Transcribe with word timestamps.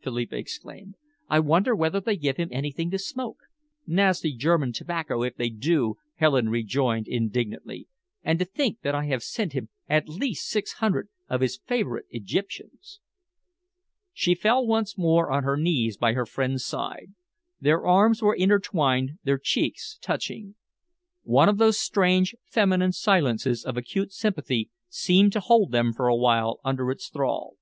Philippa 0.00 0.36
exclaimed. 0.38 0.94
"I 1.28 1.38
wonder 1.40 1.76
whether 1.76 2.00
they 2.00 2.16
give 2.16 2.38
him 2.38 2.48
anything 2.50 2.90
to 2.92 2.98
smoke." 2.98 3.36
"Nasty 3.86 4.32
German 4.32 4.72
tobacco, 4.72 5.22
if 5.22 5.36
they 5.36 5.50
do," 5.50 5.96
Helen 6.14 6.48
rejoined 6.48 7.06
indignantly. 7.06 7.88
"And 8.24 8.38
to 8.38 8.46
think 8.46 8.80
that 8.80 8.94
I 8.94 9.04
have 9.08 9.22
sent 9.22 9.52
him 9.52 9.68
at 9.90 10.08
least 10.08 10.48
six 10.48 10.72
hundred 10.80 11.10
of 11.28 11.42
his 11.42 11.58
favourite 11.58 12.06
Egyptians!" 12.08 13.00
She 14.14 14.34
fell 14.34 14.66
once 14.66 14.96
more 14.96 15.30
on 15.30 15.44
her 15.44 15.58
knees 15.58 15.98
by 15.98 16.14
her 16.14 16.24
friend's 16.24 16.64
side. 16.64 17.12
Their 17.60 17.86
arms 17.86 18.22
were 18.22 18.34
intertwined, 18.34 19.18
their 19.24 19.36
cheeks 19.36 19.98
touching. 20.00 20.54
One 21.22 21.50
of 21.50 21.58
those 21.58 21.78
strange, 21.78 22.34
feminine 22.46 22.92
silences 22.92 23.62
of 23.62 23.76
acute 23.76 24.10
sympathy 24.14 24.70
seemed 24.88 25.34
to 25.34 25.40
hold 25.40 25.70
them 25.70 25.92
for 25.92 26.08
a 26.08 26.16
while 26.16 26.60
under 26.64 26.90
its 26.90 27.10
thrall. 27.10 27.58